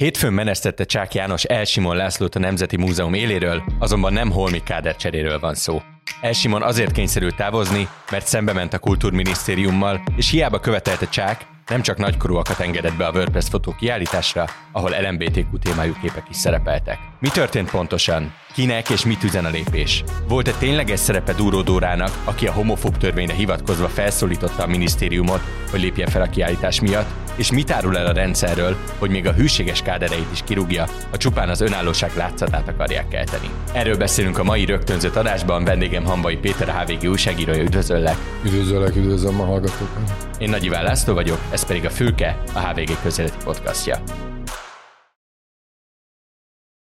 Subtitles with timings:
[0.00, 5.38] Hétfőn menesztette Csák János Elsimon Lászlót a Nemzeti Múzeum éléről, azonban nem holmi káder cseréről
[5.38, 5.82] van szó.
[6.20, 11.96] Elsimon azért kényszerült távozni, mert szembe ment a kultúrminisztériummal, és hiába követelte Csák, nem csak
[11.98, 16.98] nagykorúakat engedett be a WordPress fotó kiállításra, ahol LMBTQ témájú képek is szerepeltek.
[17.20, 18.34] Mi történt pontosan?
[18.54, 20.04] Kinek és mit üzen a lépés?
[20.28, 25.40] Volt-e tényleges szerepe Dúró Dórának, aki a homofób törvényre hivatkozva felszólította a minisztériumot,
[25.70, 27.06] hogy lépjen fel a kiállítás miatt?
[27.36, 31.48] És mit árul el a rendszerről, hogy még a hűséges kádereit is kirúgja, a csupán
[31.48, 33.50] az önállóság látszatát akarják kelteni?
[33.72, 38.16] Erről beszélünk a mai rögtönzött adásban, vendégem Hambai Péter, a HVG újságírója, üdvözöllek!
[38.44, 40.26] Üdvözöllek, üdvözlöm a hallgatókat!
[40.38, 43.98] Én Nagy Iván László vagyok, ez pedig a Fülke, a HVG közéleti podcastja.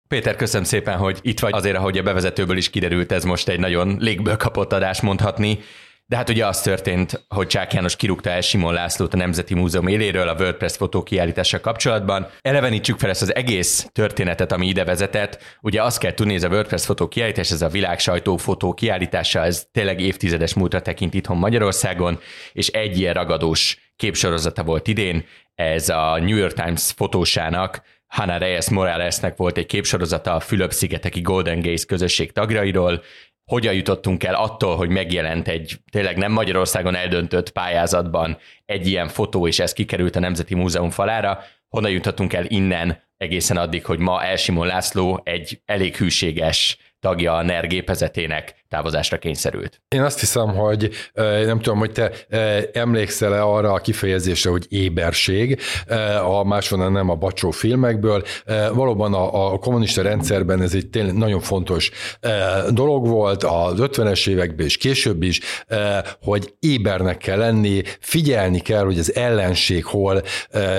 [0.07, 1.53] Péter, köszönöm szépen, hogy itt vagy.
[1.53, 5.59] Azért, ahogy a bevezetőből is kiderült, ez most egy nagyon légből kapott adás mondhatni.
[6.07, 9.87] De hát ugye az történt, hogy Csák János kirúgta el Simon Lászlót a Nemzeti Múzeum
[9.87, 12.27] éléről a WordPress fotó kiállítása kapcsolatban.
[12.41, 15.57] Elevenítsük fel ezt az egész történetet, ami ide vezetett.
[15.61, 19.43] Ugye azt kell tudni, ez a WordPress fotó kiállítás, ez a világ sajtó fotó kiállítása,
[19.43, 22.19] ez tényleg évtizedes múltra tekint itthon Magyarországon,
[22.53, 28.69] és egy ilyen ragadós képsorozata volt idén, ez a New York Times fotósának, Hannah Reyes
[28.69, 33.03] Moralesnek volt egy képsorozata a Fülöp-szigeteki Golden Gaze közösség tagjairól,
[33.51, 39.47] hogyan jutottunk el attól, hogy megjelent egy tényleg nem Magyarországon eldöntött pályázatban egy ilyen fotó,
[39.47, 41.39] és ez kikerült a Nemzeti Múzeum falára,
[41.69, 47.41] honnan jutottunk el innen egészen addig, hogy ma Elsimon László egy elég hűséges tagja a
[47.41, 49.81] NER gépezetének távozásra kényszerült.
[49.87, 50.89] Én azt hiszem, hogy
[51.45, 52.11] nem tudom, hogy te
[52.73, 55.59] emlékszel-e arra a kifejezésre, hogy éberség,
[56.23, 58.23] a máshonnan nem a bacsó filmekből.
[58.73, 61.91] Valóban a, a kommunista rendszerben ez egy tényleg nagyon fontos
[62.69, 65.39] dolog volt, az 50-es években és később is,
[66.21, 70.21] hogy ébernek kell lenni, figyelni kell, hogy az ellenség hol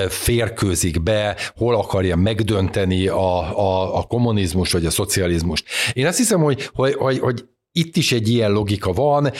[0.09, 5.65] férkőzik be, hol akarja megdönteni a, a, a kommunizmus vagy a szocializmust.
[5.93, 7.45] Én azt hiszem, hogy, hogy, hogy, hogy
[7.77, 9.31] itt is egy ilyen logika van.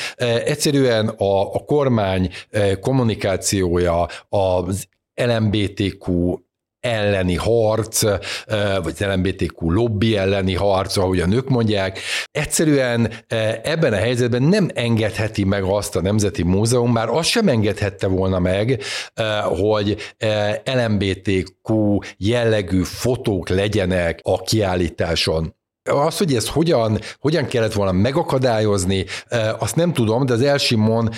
[0.45, 2.29] Egyszerűen a, a kormány
[2.79, 6.35] kommunikációja, az LMBTQ
[6.79, 8.01] elleni harc,
[8.83, 11.99] vagy az LMBTQ lobby elleni harc, ahogy a nők mondják.
[12.31, 13.11] Egyszerűen
[13.63, 18.39] ebben a helyzetben nem engedheti meg azt a Nemzeti Múzeum, már azt sem engedhette volna
[18.39, 18.81] meg,
[19.43, 20.15] hogy
[20.63, 25.56] LMBTQ jellegű fotók legyenek a kiállításon.
[25.87, 29.05] Az, hogy ezt hogyan, hogyan kellett volna megakadályozni,
[29.59, 31.09] azt nem tudom, de az Elsimon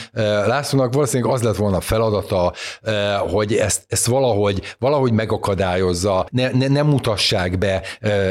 [0.46, 2.54] Lászlónak valószínűleg az lett volna a feladata,
[3.30, 7.82] hogy ezt, ezt valahogy, valahogy megakadályozza, ne, ne, ne mutassák be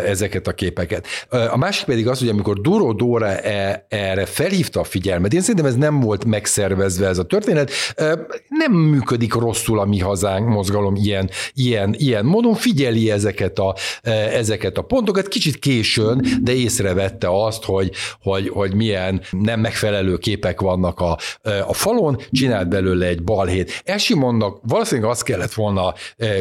[0.07, 1.07] ezeket a képeket.
[1.51, 5.67] A másik pedig az, hogy amikor Duro Dóra e, erre felhívta a figyelmet, én szerintem
[5.67, 7.71] ez nem volt megszervezve ez a történet,
[8.49, 13.75] nem működik rosszul a mi hazánk mozgalom ilyen, ilyen, ilyen módon, figyeli ezeket a,
[14.33, 20.61] ezeket a pontokat, kicsit későn, de észrevette azt, hogy, hogy, hogy milyen nem megfelelő képek
[20.61, 21.19] vannak a,
[21.67, 23.83] a falon, csinált belőle egy balhét.
[23.85, 25.95] Esimonnak valószínűleg azt kellett volna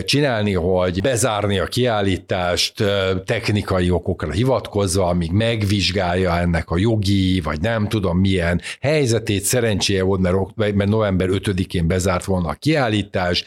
[0.05, 2.83] csinálni, hogy bezárni a kiállítást
[3.25, 9.43] technikai okokra hivatkozva, amíg megvizsgálja ennek a jogi, vagy nem tudom milyen helyzetét.
[9.43, 13.43] Szerencséje volt, mert, mert november 5-én bezárt volna a kiállítás,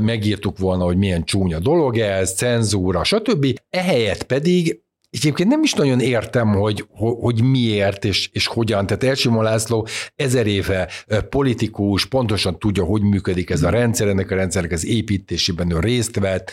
[0.00, 3.58] megírtuk volna, hogy milyen csúnya dolog ez, cenzúra, stb.
[3.70, 6.86] Ehelyett pedig Egyébként nem is nagyon értem, hogy,
[7.20, 8.86] hogy miért és, és hogyan.
[8.86, 10.88] Tehát Elsimon László ezer éve
[11.28, 16.18] politikus, pontosan tudja, hogy működik ez a rendszer, ennek a rendszernek az építésében ő részt
[16.18, 16.50] vett,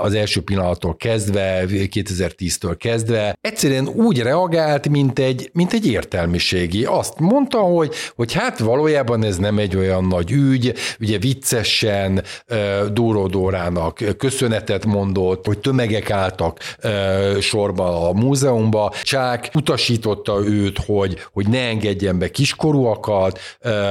[0.00, 3.36] az első pillanattól kezdve, 2010-től kezdve.
[3.40, 6.84] Egyszerűen úgy reagált, mint egy, mint egy értelmiségi.
[6.84, 12.22] Azt mondta, hogy, hogy hát valójában ez nem egy olyan nagy ügy, ugye viccesen
[12.92, 16.58] Dóró Dórának köszönetet mondott, hogy tömegek álltak
[17.40, 23.38] sorba a múzeumba, Csák utasította őt, hogy, hogy ne engedjen be kiskorúakat,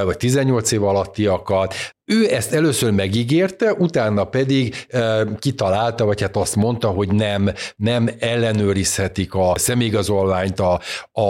[0.03, 1.75] vagy 18 év alattiakat,
[2.11, 8.09] ő ezt először megígérte, utána pedig e, kitalálta, vagy hát azt mondta, hogy nem, nem
[8.19, 10.79] ellenőrizhetik a személyigazolványt a,
[11.11, 11.21] a,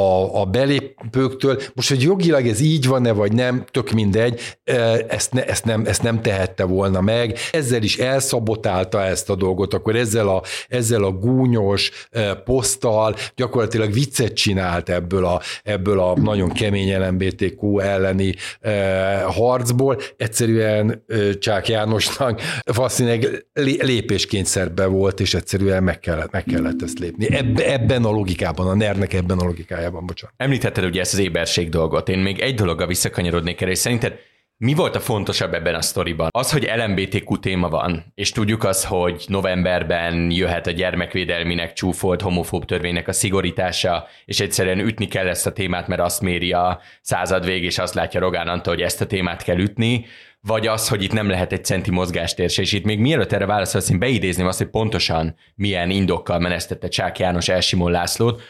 [0.42, 1.62] a belépőktől.
[1.74, 5.86] Most, hogy jogilag ez így van-e, vagy nem, tök mindegy, e, ezt, ne, ezt, nem,
[5.86, 7.38] ezt nem tehette volna meg.
[7.51, 13.94] Ezzel is elszabotálta ezt a dolgot, akkor ezzel a, ezzel a gúnyos e, poszttal gyakorlatilag
[13.94, 19.98] viccet csinált ebből a, ebből a nagyon kemény LMBTQ elleni e, harcból.
[20.18, 23.45] Egyszerűen egyszerűen Csák Jánosnak valószínűleg
[23.79, 27.27] lépéskényszerben volt, és egyszerűen meg kellett, meg kellett ezt lépni.
[27.63, 30.35] ebben a logikában, a nernek ebben a logikájában, bocsánat.
[30.38, 32.09] Említetted ugye ezt az éberség dolgot.
[32.09, 34.13] Én még egy dologgal visszakanyarodnék erre, és szerinted
[34.57, 36.29] Mi volt a fontosabb ebben a sztoriban?
[36.31, 42.65] Az, hogy LMBTQ téma van, és tudjuk azt, hogy novemberben jöhet a gyermekvédelminek csúfolt homofób
[42.65, 47.45] törvénynek a szigorítása, és egyszerűen ütni kell ezt a témát, mert azt méri a század
[47.45, 50.06] vég, és azt látja Rogán Antal, hogy ezt a témát kell ütni,
[50.47, 53.89] vagy az, hogy itt nem lehet egy centi mozgástér és itt még mielőtt erre válaszolsz,
[53.89, 58.41] én beidézném azt, hogy pontosan milyen indokkal menesztette Csák János Elsimon Lászlót,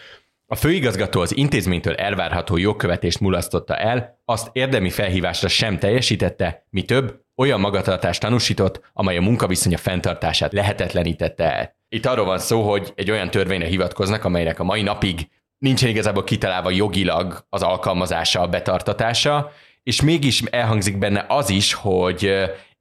[0.51, 7.21] a főigazgató az intézménytől elvárható jogkövetést mulasztotta el, azt érdemi felhívásra sem teljesítette, mi több,
[7.35, 11.75] olyan magatartást tanúsított, amely a munkaviszonya fenntartását lehetetlenítette el.
[11.89, 15.27] Itt arról van szó, hogy egy olyan törvényre hivatkoznak, amelynek a mai napig
[15.57, 19.51] nincsen igazából kitalálva jogilag az alkalmazása, a betartatása,
[19.83, 22.31] és mégis elhangzik benne az is, hogy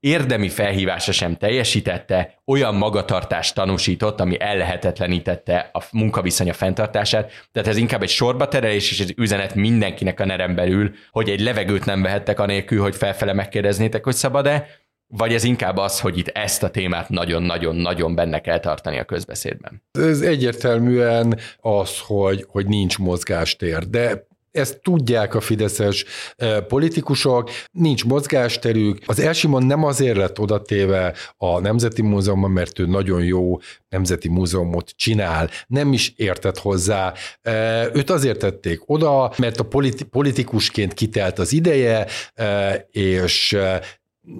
[0.00, 7.32] érdemi felhívása sem teljesítette, olyan magatartást tanúsított, ami ellehetetlenítette a munkaviszonya fenntartását.
[7.52, 11.40] Tehát ez inkább egy sorba terelés, és egy üzenet mindenkinek a nerem belül, hogy egy
[11.40, 14.66] levegőt nem vehettek anélkül, hogy felfele megkérdeznétek, hogy szabad-e,
[15.06, 19.82] vagy ez inkább az, hogy itt ezt a témát nagyon-nagyon-nagyon benne kell tartani a közbeszédben?
[19.92, 26.04] Ez egyértelműen az, hogy, hogy nincs mozgástér, de ezt tudják a fideszes
[26.36, 28.98] e, politikusok, nincs mozgásterük.
[29.06, 33.58] Az Elsimon nem azért lett odatéve a Nemzeti Múzeumban, mert ő nagyon jó
[33.88, 37.14] Nemzeti Múzeumot csinál, nem is értett hozzá.
[37.42, 39.68] E, őt azért tették oda, mert a
[40.10, 43.56] politikusként kitelt az ideje, e, és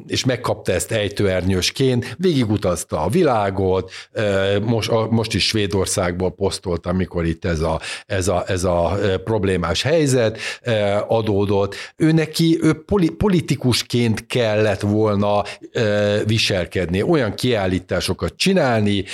[0.07, 3.91] és megkapta ezt ejtőernyősként, végigutazta a világot,
[4.63, 10.39] most, most is Svédországból posztolt, amikor itt ez a, ez a, ez a problémás helyzet
[11.09, 11.75] adódott.
[11.97, 12.85] Ő neki ő
[13.17, 15.43] politikusként kellett volna
[16.27, 19.05] viselkedni, olyan kiállításokat csinálni,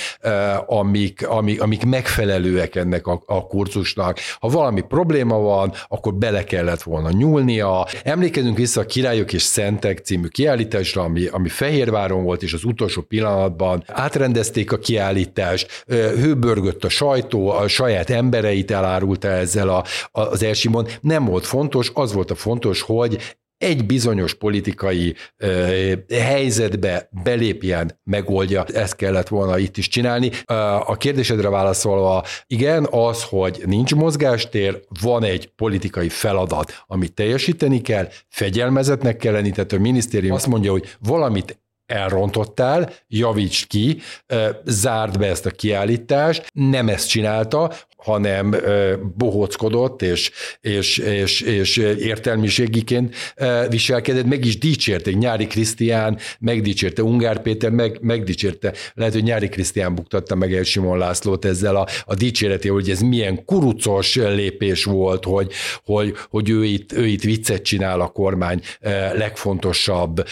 [0.67, 4.19] amik, amik, amik megfelelőek ennek a, a kurzusnak.
[4.39, 7.87] Ha valami probléma van, akkor bele kellett volna nyúlnia.
[8.03, 12.65] Emlékezünk vissza a Királyok és Szentek című kiállításra, kiállításra, ami, ami Fehérváron volt, és az
[12.65, 20.43] utolsó pillanatban átrendezték a kiállítást, hőbörgött a sajtó, a saját embereit elárulta ezzel a, az
[20.43, 20.87] Elsimon.
[21.01, 28.65] Nem volt fontos, az volt a fontos, hogy egy bizonyos politikai ö, helyzetbe belépjen, megoldja,
[28.65, 30.31] ezt kellett volna itt is csinálni.
[30.87, 38.09] A kérdésedre válaszolva, igen, az, hogy nincs mozgástér, van egy politikai feladat, amit teljesíteni kell,
[38.29, 44.01] fegyelmezetnek kell lenni, tehát a minisztérium azt mondja, hogy valamit elrontottál, javítsd ki,
[44.65, 47.73] zárd be ezt a kiállítást, nem ezt csinálta,
[48.07, 48.57] hanem
[49.17, 50.31] bohóckodott, és,
[50.61, 53.15] és, és, és értelmiségiként
[53.69, 55.11] viselkedett, meg is dicsérte.
[55.11, 58.73] Nyári Krisztián megdicsérte, Ungár Péter meg, megdicsérte.
[58.95, 63.01] Lehet, hogy Nyári Krisztián buktatta meg el Simon Lászlót ezzel a, a dicséreté, hogy ez
[63.01, 65.53] milyen kurucos lépés volt, hogy,
[65.85, 68.61] hogy, hogy ő, itt, ő itt viccet csinál a kormány
[69.15, 70.25] legfontosabb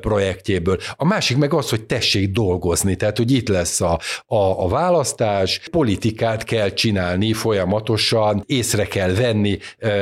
[0.00, 0.69] projektjéből.
[0.96, 5.60] A másik meg az, hogy tessék dolgozni, tehát hogy itt lesz a, a, a választás,
[5.70, 9.58] politikát kell csinálni folyamatosan, észre kell venni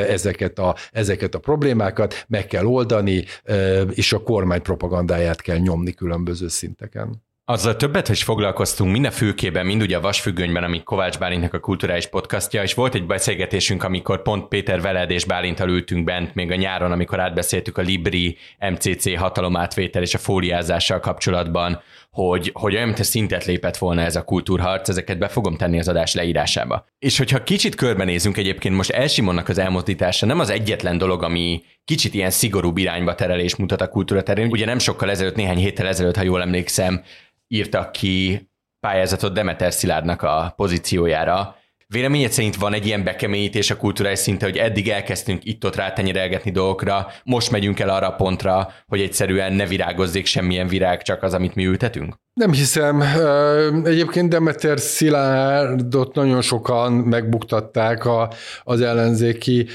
[0.09, 3.25] ezeket a, ezeket a problémákat, meg kell oldani,
[3.91, 7.26] és a kormány propagandáját kell nyomni különböző szinteken.
[7.50, 11.60] Azzal többet is foglalkoztunk mind a fülkében, mind ugye a vasfüggönyben, ami Kovács Bálintnak a
[11.60, 16.50] kulturális podcastja, és volt egy beszélgetésünk, amikor pont Péter veled és Bálintal ültünk bent még
[16.50, 18.36] a nyáron, amikor átbeszéltük a Libri
[18.70, 21.80] MCC hatalomátvétel és a fóliázással kapcsolatban,
[22.10, 25.88] hogy, hogy olyan, mint szintet lépett volna ez a kultúrharc, ezeket be fogom tenni az
[25.88, 26.86] adás leírásába.
[26.98, 32.14] És hogyha kicsit körbenézünk egyébként, most Elsimonnak az elmozdítása nem az egyetlen dolog, ami kicsit
[32.14, 34.50] ilyen szigorú irányba terelés mutat a kultúra terén.
[34.50, 37.02] Ugye nem sokkal ezelőtt, néhány héttel ezelőtt, ha jól emlékszem,
[37.48, 38.48] írtak ki
[38.81, 41.56] pályázatot Demeter Szilárdnak a pozíciójára.
[41.86, 47.06] Véleményed szerint van egy ilyen bekeményítés a kulturális szinte, hogy eddig elkezdtünk itt-ott rátenyerelgetni dolgokra,
[47.24, 51.55] most megyünk el arra a pontra, hogy egyszerűen ne virágozzék semmilyen virág, csak az, amit
[51.55, 52.14] mi ültetünk?
[52.38, 53.02] Nem hiszem.
[53.84, 58.30] Egyébként Demeter Szilárdot nagyon sokan megbuktatták a,
[58.64, 59.66] az ellenzéki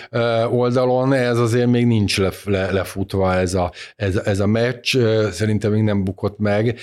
[0.51, 4.97] oldalon, ez azért még nincs le, le, lefutva ez a, ez, ez a meccs.
[5.31, 6.79] Szerintem még nem bukott meg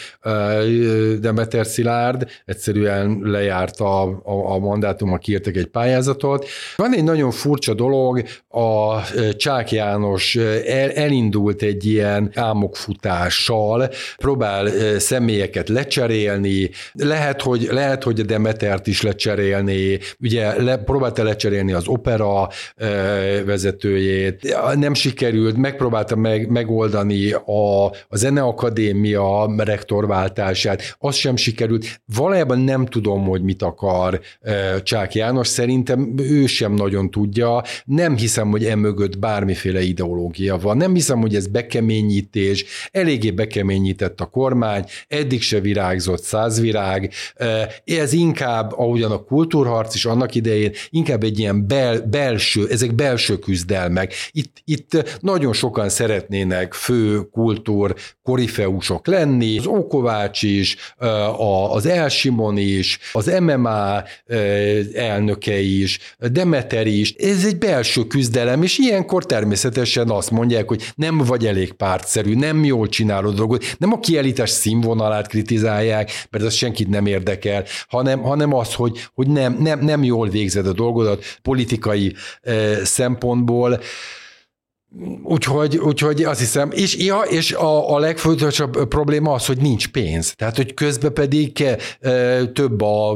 [1.20, 6.46] Demeter Szilárd, egyszerűen lejárt a, a, a mandátum, kiírtak egy pályázatot.
[6.76, 9.00] Van egy nagyon furcsa dolog, a
[9.36, 14.68] Csák János el, elindult egy ilyen álmokfutással, próbál
[14.98, 21.86] személyeket lecserélni, lehet, hogy, lehet, hogy a Demetert is lecserélni, ugye le, próbálta lecserélni az
[21.86, 22.48] opera
[23.44, 32.00] vezetőjét, nem sikerült, megpróbálta meg, megoldani a, a Zeneakadémia rektorváltását, az sem sikerült.
[32.14, 34.20] Valójában nem tudom, hogy mit akar
[34.82, 40.94] Csák János, szerintem ő sem nagyon tudja, nem hiszem, hogy emögött bármiféle ideológia van, nem
[40.94, 47.12] hiszem, hogy ez bekeményítés, eléggé bekeményített a kormány, eddig virágzott száz virág,
[47.84, 53.38] ez inkább, ahogyan a kultúrharc is annak idején, inkább egy ilyen bel, belső, ezek belső
[53.38, 54.14] küzdelmek.
[54.30, 60.76] Itt, itt nagyon sokan szeretnének fő kultúr korifeusok lenni, az Ókovács is,
[61.70, 64.02] az Elsimon is, az MMA
[64.94, 67.12] elnöke is, Demeter is.
[67.12, 72.64] Ez egy belső küzdelem, és ilyenkor természetesen azt mondják, hogy nem vagy elég pártszerű, nem
[72.64, 78.54] jól csinálod dolgot, nem a kiállítás színvonalát kritizálják, mert az senkit nem érdekel, hanem, hanem
[78.54, 83.80] az, hogy, hogy nem, nem, nem jól végzed a dolgodat politikai eh, szempontból.
[85.22, 90.34] Úgyhogy, úgyhogy azt hiszem, és, ja, és a, a legfontosabb probléma az, hogy nincs pénz.
[90.34, 91.66] Tehát, hogy közben pedig
[92.00, 93.10] e, több a,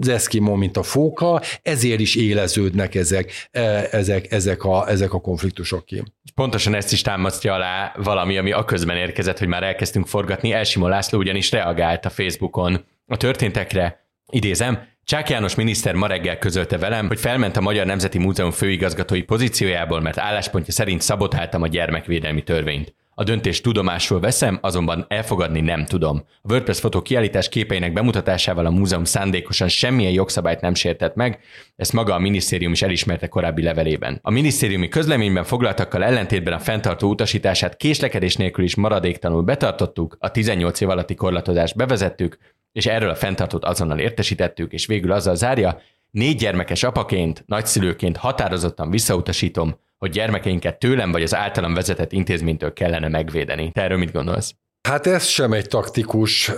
[0.00, 5.20] az eszkimó, mint a fóka, ezért is éleződnek ezek, e, ezek, ezek, a, ezek a
[5.20, 6.02] konfliktusok ki.
[6.34, 10.52] Pontosan ezt is támasztja alá valami, ami a közben érkezett, hogy már elkezdtünk forgatni.
[10.52, 16.78] Elsimó László ugyanis reagált a Facebookon a történtekre, idézem, Csák János miniszter ma reggel közölte
[16.78, 22.42] velem, hogy felment a Magyar Nemzeti Múzeum főigazgatói pozíciójából, mert álláspontja szerint szabotáltam a gyermekvédelmi
[22.42, 22.94] törvényt.
[23.16, 26.24] A döntést tudomásul veszem, azonban elfogadni nem tudom.
[26.42, 31.38] A WordPress fotó kiállítás képeinek bemutatásával a múzeum szándékosan semmilyen jogszabályt nem sértett meg,
[31.76, 34.18] ezt maga a minisztérium is elismerte korábbi levelében.
[34.22, 40.80] A minisztériumi közleményben foglaltakkal ellentétben a fenntartó utasítását késlekedés nélkül is maradéktanul betartottuk, a 18
[40.80, 42.38] év alatti korlátozást bevezettük,
[42.74, 48.90] és erről a fenntartót azonnal értesítettük, és végül azzal zárja, négy gyermekes apaként, nagyszülőként határozottan
[48.90, 53.70] visszautasítom, hogy gyermekeinket tőlem vagy az általam vezetett intézménytől kellene megvédeni.
[53.70, 54.54] Te erről mit gondolsz?
[54.88, 56.56] Hát ez sem egy taktikus uh,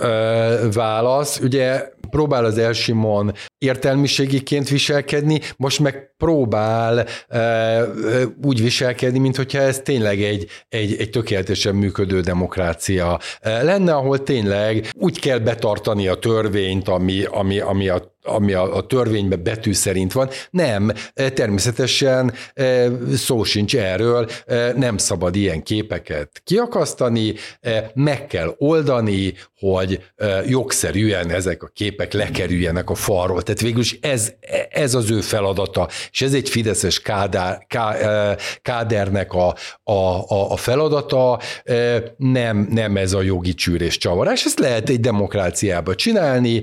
[0.73, 1.39] válasz.
[1.39, 9.79] Ugye próbál az Elsimon értelmiségiként viselkedni, most meg próbál uh, úgy viselkedni, mint hogyha ez
[9.79, 16.15] tényleg egy, egy, egy tökéletesen működő demokrácia uh, lenne, ahol tényleg úgy kell betartani a
[16.15, 20.29] törvényt, ami, ami, ami a ami a, a törvényben betű szerint van.
[20.49, 22.33] Nem, természetesen
[23.15, 24.29] szó sincs erről,
[24.75, 27.33] nem szabad ilyen képeket kiakasztani,
[27.93, 29.99] meg kell oldani, hogy
[30.47, 33.41] jogszerűen ezek a képek lekerüljenek a falról.
[33.41, 34.31] Tehát végülis ez,
[34.69, 37.95] ez az ő feladata, és ez egy fideszes kádár, ká,
[38.61, 41.39] kádernek a, a, a feladata,
[42.17, 46.61] nem, nem ez a jogi csűrés csavarás, ezt lehet egy demokráciába csinálni.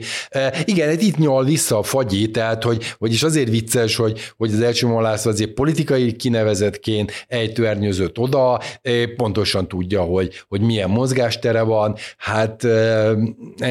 [0.64, 4.88] Igen, itt nyal vissza a fagyi, tehát hogy, vagyis azért vicces, hogy, hogy az első
[5.00, 8.60] László azért politikai kinevezetként ejtőernyőzött oda,
[9.16, 12.62] pontosan tudja, hogy, hogy milyen mozgástere van, hát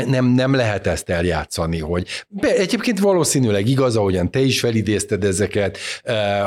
[0.08, 5.78] nem, nem lehet ezt eljátszani, hogy be, egyébként valószínűleg igaz, ahogyan te is felidézted ezeket,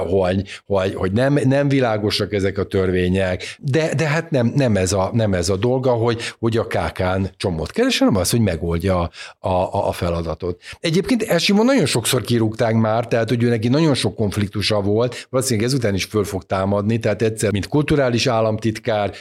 [0.09, 4.93] hogy, hogy, hogy nem, nem világosak ezek a törvények, de, de hát nem, nem, ez
[4.93, 9.11] a, nem ez a dolga, hogy, hogy a kákán csomót keres, hanem az, hogy megoldja
[9.39, 10.61] a, a, a feladatot.
[10.81, 15.69] Egyébként Elsimon nagyon sokszor kirúgták már, tehát hogy ő neki nagyon sok konfliktusa volt, valószínűleg
[15.69, 19.13] ezután is föl fog támadni, tehát egyszer, mint kulturális államtitkár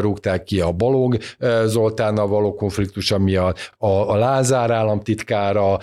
[0.00, 1.16] rúgták ki a Balog
[1.64, 5.78] Zoltánnal való konfliktusa miatt, a, a Lázár államtitkára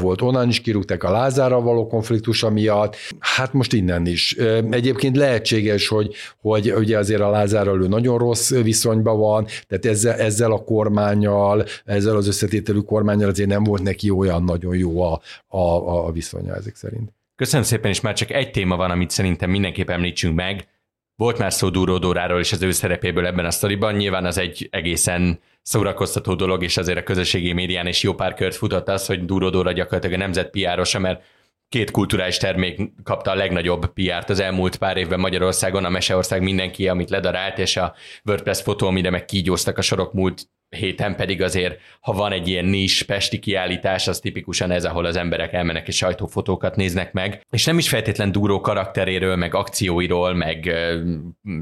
[0.00, 4.36] volt, onnan is kirúgták a Lázárral való konfliktusa miatt, hát most innen is.
[4.70, 10.14] Egyébként lehetséges, hogy, hogy ugye azért a Lázárral ő nagyon rossz viszonyban van, tehát ezzel,
[10.14, 15.02] ezzel a kormányjal, ezzel az összetételű kormányjal azért nem volt neki olyan nagyon jó jó
[15.02, 17.12] a, a, a viszonya ezek szerint.
[17.36, 20.68] Köszönöm szépen, és már csak egy téma van, amit szerintem mindenképp említsünk meg.
[21.16, 24.68] Volt már szó Dúró Dóráról és az ő szerepéből ebben a sztoriban, nyilván az egy
[24.70, 29.24] egészen szórakoztató dolog, és azért a közösségi médián is jó pár kört futott az, hogy
[29.24, 31.22] Dúró Dóra gyakorlatilag a nemzet piárosa, mert
[31.68, 36.88] két kulturális termék kapta a legnagyobb PR-t az elmúlt pár évben Magyarországon, a Meseország mindenki,
[36.88, 41.80] amit ledarált, és a WordPress fotó, amire meg kígyóztak a sorok múlt héten pedig azért,
[42.00, 45.96] ha van egy ilyen nis pesti kiállítás, az tipikusan ez, ahol az emberek elmennek és
[45.96, 50.74] sajtófotókat néznek meg, és nem is feltétlen duró karakteréről, meg akcióiról, meg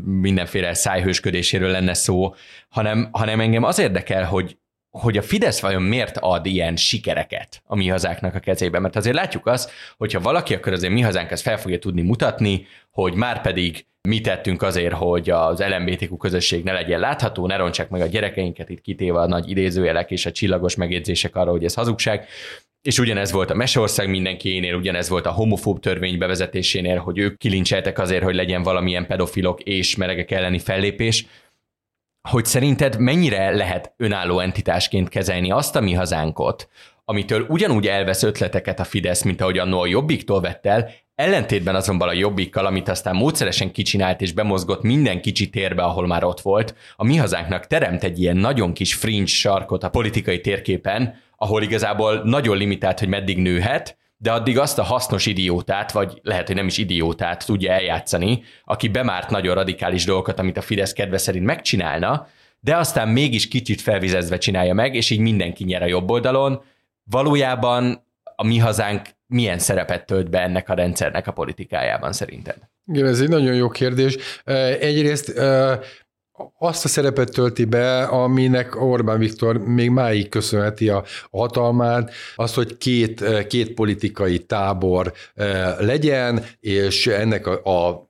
[0.05, 2.35] mindenféle szájhősködéséről lenne szó,
[2.69, 4.59] hanem, hanem engem az érdekel, hogy
[4.91, 8.79] hogy a Fidesz vajon miért ad ilyen sikereket a mi hazáknak a kezébe.
[8.79, 12.67] Mert azért látjuk azt, hogyha valaki, akkor azért mi hazánk ezt fel fogja tudni mutatni,
[12.91, 17.89] hogy már pedig mi tettünk azért, hogy az LMBTQ közösség ne legyen látható, ne rontsák
[17.89, 21.75] meg a gyerekeinket itt kitéve a nagy idézőjelek és a csillagos megjegyzések arra, hogy ez
[21.75, 22.27] hazugság.
[22.83, 27.99] És ugyanez volt a Meseország mindenkiénél, ugyanez volt a homofób törvény bevezetésénél, hogy ők kilincseltek
[27.99, 31.27] azért, hogy legyen valamilyen pedofilok és melegek elleni fellépés
[32.23, 36.69] hogy szerinted mennyire lehet önálló entitásként kezelni azt a mi hazánkot,
[37.05, 42.09] amitől ugyanúgy elvesz ötleteket a Fidesz, mint ahogy annó a Jobbiktól vett el, ellentétben azonban
[42.09, 46.75] a Jobbikkal, amit aztán módszeresen kicsinált és bemozgott minden kicsi térbe, ahol már ott volt,
[46.97, 52.23] a mi hazánknak teremt egy ilyen nagyon kis fringe sarkot a politikai térképen, ahol igazából
[52.25, 56.67] nagyon limitált, hogy meddig nőhet, de addig azt a hasznos idiótát, vagy lehet, hogy nem
[56.67, 62.29] is idiótát tudja eljátszani, aki bemárt nagyon radikális dolgokat, amit a Fidesz kedve szerint megcsinálna,
[62.61, 66.63] de aztán mégis kicsit felvizezve csinálja meg, és így mindenki nyer a jobb oldalon.
[67.11, 68.05] Valójában
[68.37, 72.57] a mi hazánk milyen szerepet tölt be ennek a rendszernek a politikájában szerinted?
[72.87, 74.17] Igen, ez egy nagyon jó kérdés.
[74.81, 75.41] Egyrészt
[76.59, 82.77] azt a szerepet tölti be, aminek Orbán Viktor még máig köszönheti a hatalmát, az, hogy
[82.77, 85.13] két, két politikai tábor
[85.79, 88.08] legyen, és ennek a, a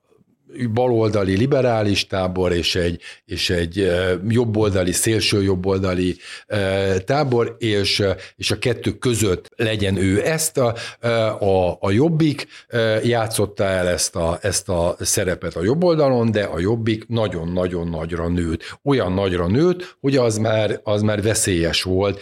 [0.73, 3.91] baloldali liberális tábor és egy, és egy
[4.27, 6.15] jobboldali, szélső jobboldali
[7.05, 8.03] tábor, és,
[8.35, 10.57] és a kettő között legyen ő ezt.
[10.57, 10.75] A,
[11.39, 12.47] a, a jobbik
[13.03, 18.27] játszotta el ezt a, ezt a szerepet a jobb oldalon, de a jobbik nagyon-nagyon nagyra
[18.27, 18.77] nőtt.
[18.83, 22.19] Olyan nagyra nőtt, hogy az már, az már veszélyes volt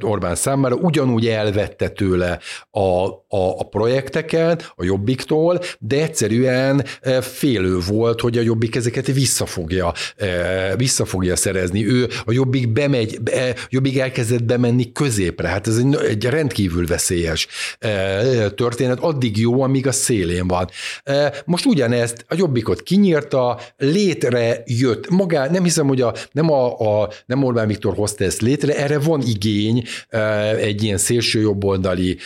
[0.00, 2.38] Orbán számára, ugyanúgy elvette tőle
[2.70, 6.84] a, a, a projekteket a jobbiktól, de egyszerűen
[7.32, 11.86] félő volt, hogy a Jobbik ezeket vissza fogja, e, vissza fogja szerezni.
[11.86, 15.48] Ő a Jobbik bemegy, e, Jobbik elkezdett bemenni középre.
[15.48, 17.46] Hát ez egy, egy rendkívül veszélyes
[17.78, 18.98] e, történet.
[18.98, 20.70] Addig jó, amíg a szélén van.
[21.44, 25.08] Most ugyanezt a Jobbikot kinyírta, létre jött.
[25.10, 28.98] Magá, nem hiszem, hogy a, nem, a, a, nem Orbán Viktor hozta ezt létre, erre
[28.98, 29.84] van igény
[30.60, 32.18] egy ilyen szélső jobboldali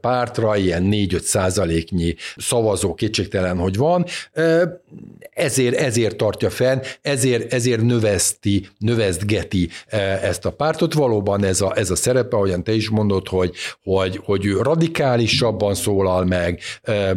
[0.00, 4.04] pártra, ilyen 4-5 százaléknyi szavazó kétségtelen, hogy van
[5.30, 9.68] ezért, ezért tartja fenn, ezért, ezért növeszti, növesztgeti
[10.22, 10.94] ezt a pártot.
[10.94, 15.74] Valóban ez a, ez a szerepe, ahogyan te is mondod, hogy, hogy, hogy ő radikálisabban
[15.74, 16.60] szólal meg,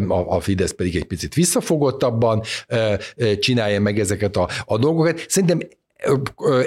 [0.07, 2.41] a, a Fidesz pedig egy picit visszafogottabban
[3.39, 5.25] csinálja meg ezeket a, a dolgokat.
[5.27, 5.59] Szerintem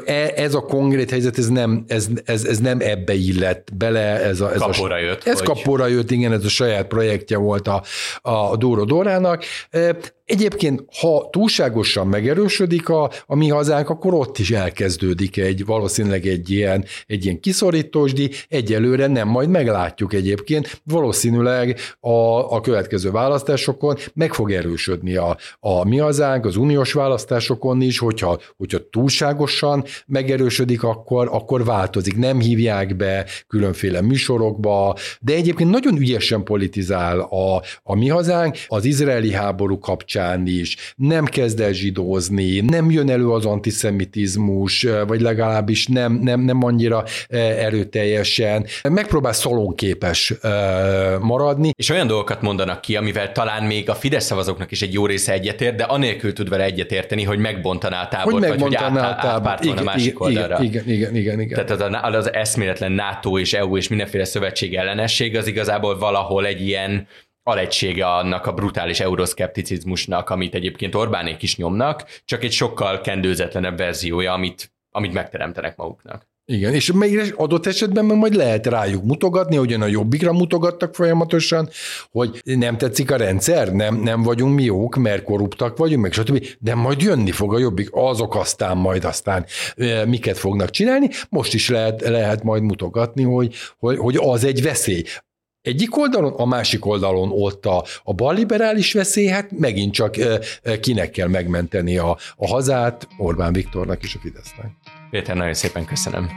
[0.04, 4.20] E, ez a konkrét helyzet, ez nem, ez, ez, ez nem ebbe illett bele.
[4.20, 5.26] Ez, a, ez kapóra a, jött.
[5.26, 5.46] Ez hogy...
[5.46, 7.82] kapóra jött, igen, ez a saját projektje volt a,
[8.22, 9.44] a Dóró Dórának.
[10.28, 16.50] Egyébként, ha túlságosan megerősödik a, a mi hazánk, akkor ott is elkezdődik egy valószínűleg egy
[16.50, 24.34] ilyen, egy ilyen kiszorítósdi, egyelőre nem, majd meglátjuk egyébként, valószínűleg a, a következő választásokon meg
[24.34, 31.28] fog erősödni a, a mi hazánk, az uniós választásokon is, hogyha, hogyha túlságosan megerősödik, akkor,
[31.32, 32.16] akkor változik.
[32.16, 38.84] Nem hívják be különféle műsorokba, de egyébként nagyon ügyesen politizál a, a mi hazánk, az
[38.84, 45.20] izraeli háború kapcsán kapcsán is, nem kezd el zsidózni, nem jön elő az antiszemitizmus, vagy
[45.20, 50.34] legalábbis nem, nem, nem annyira erőteljesen, megpróbál szalonképes
[51.20, 51.70] maradni.
[51.76, 55.32] És olyan dolgokat mondanak ki, amivel talán még a Fidesz szavazóknak is egy jó része
[55.32, 59.18] egyetért, de anélkül tud vele egyetérteni, hogy megbontaná a tábort, hogy vagy hogy át, a
[59.22, 59.64] tábort.
[59.64, 60.58] Igen, a másik igen, oldalra.
[60.62, 61.66] Igen, igen, igen, igen.
[61.66, 66.66] Tehát az, az eszméletlen NATO és EU és mindenféle szövetség ellenesség az igazából valahol egy
[66.66, 67.06] ilyen
[67.48, 74.32] alegysége annak a brutális euroszkepticizmusnak, amit egyébként Orbánék is nyomnak, csak egy sokkal kendőzetlenebb verziója,
[74.32, 76.26] amit, amit megteremtenek maguknak.
[76.50, 81.68] Igen, és még adott esetben meg majd lehet rájuk mutogatni, hogyan a jobbikra mutogattak folyamatosan,
[82.10, 86.46] hogy nem tetszik a rendszer, nem, nem vagyunk mi jók, mert korruptak vagyunk, meg stb.
[86.58, 89.46] De majd jönni fog a jobbik, azok aztán majd aztán
[90.06, 91.08] miket fognak csinálni.
[91.28, 95.02] Most is lehet, lehet majd mutogatni, hogy, hogy, hogy az egy veszély
[95.62, 100.16] egyik oldalon, a másik oldalon ott a, a balliberális veszély, hát megint csak
[100.80, 104.70] kinek kell megmenteni a, a hazát, Orbán Viktornak és a Fidesznek.
[105.10, 106.30] Péter, nagyon szépen köszönöm.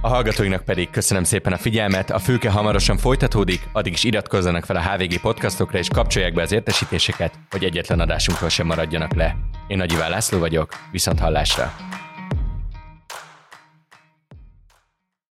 [0.00, 4.76] A hallgatóinak pedig köszönöm szépen a figyelmet, a fülke hamarosan folytatódik, addig is iratkozzanak fel
[4.76, 9.36] a HVG podcastokra és kapcsolják be az értesítéseket, hogy egyetlen adásunkról sem maradjanak le.
[9.68, 11.72] Én Nagy Iván László vagyok, viszont hallásra!